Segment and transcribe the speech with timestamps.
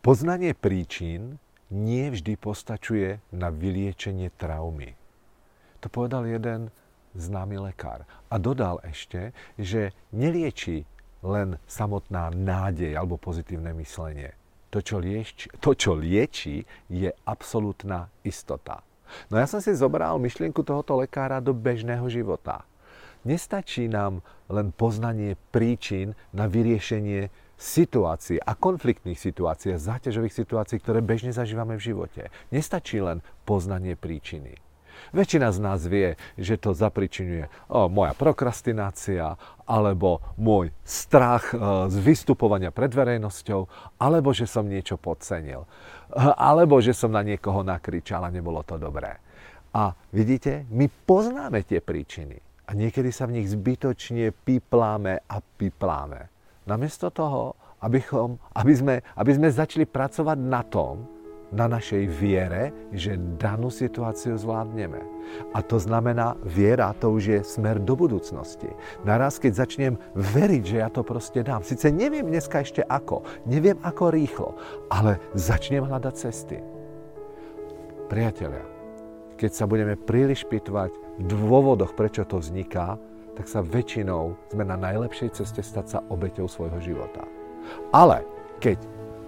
[0.00, 1.36] Poznanie príčin
[1.68, 4.96] nie vždy postačuje na vyliečenie traumy.
[5.84, 6.72] To povedal jeden
[7.12, 8.08] známy lekár.
[8.32, 10.88] A dodal ešte, že nelieči
[11.20, 14.32] len samotná nádej alebo pozitívne myslenie.
[14.72, 18.80] To, čo lieči, to, čo lieči je absolútna istota.
[19.28, 22.64] No ja som si zobral myšlienku tohoto lekára do bežného života.
[23.28, 27.28] Nestačí nám len poznanie príčin na vyriešenie
[27.60, 32.32] situácií a konfliktných situácií a záťažových situácií, ktoré bežne zažívame v živote.
[32.48, 34.56] Nestačí len poznanie príčiny.
[35.12, 39.34] Väčšina z nás vie, že to zapričinuje o, moja prokrastinácia,
[39.64, 41.56] alebo môj strach e,
[41.88, 43.64] z vystupovania pred verejnosťou,
[43.96, 45.68] alebo že som niečo podcenil, e,
[46.36, 49.18] alebo že som na niekoho nakričal a nebolo to dobré.
[49.72, 52.36] A vidíte, my poznáme tie príčiny
[52.68, 56.39] a niekedy sa v nich zbytočne pipláme a pipláme.
[56.70, 61.02] Namiesto toho, abychom, aby, sme, aby sme začali pracovať na tom,
[61.50, 65.02] na našej viere, že danú situáciu zvládneme.
[65.50, 68.70] A to znamená, viera to už je smer do budúcnosti.
[69.02, 71.66] Naraz, keď začnem veriť, že ja to proste dám.
[71.66, 74.54] Sice neviem dneska ešte ako, neviem ako rýchlo,
[74.94, 76.62] ale začnem hľadať cesty.
[78.06, 78.62] Priatelia,
[79.34, 82.94] keď sa budeme príliš pitvať v dôvodoch, prečo to vzniká,
[83.40, 87.24] tak sa väčšinou sme na najlepšej ceste stať sa obeťou svojho života.
[87.88, 88.20] Ale
[88.60, 88.76] keď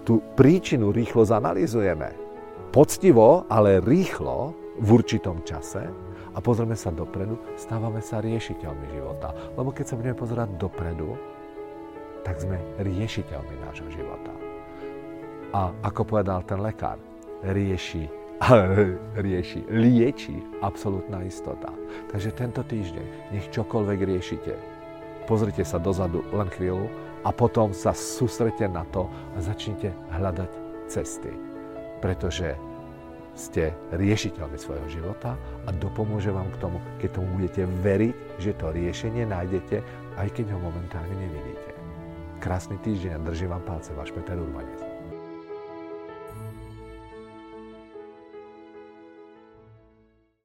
[0.05, 2.13] tú príčinu rýchlo zanalizujeme,
[2.69, 5.89] poctivo, ale rýchlo, v určitom čase
[6.29, 9.33] a pozrieme sa dopredu, stávame sa riešiteľmi života.
[9.57, 11.17] Lebo keď sa budeme pozerať dopredu,
[12.21, 14.33] tak sme riešiteľmi nášho života.
[15.57, 17.01] A ako povedal ten lekár,
[17.41, 18.05] rieši
[19.25, 21.71] rieši, lieči absolútna istota.
[22.11, 24.53] Takže tento týždeň, nech čokoľvek riešite,
[25.25, 26.87] pozrite sa dozadu len chvíľu
[27.23, 30.51] a potom sa sústrete na to a začnite hľadať
[30.91, 31.31] cesty.
[32.03, 32.59] Pretože
[33.33, 35.33] ste riešiteľmi svojho života
[35.65, 39.81] a dopomôže vám k tomu, keď tomu budete veriť, že to riešenie nájdete,
[40.21, 41.73] aj keď ho momentálne nevidíte.
[42.37, 44.92] Krásny týždeň a držím vám palce, váš Peter Urbanec.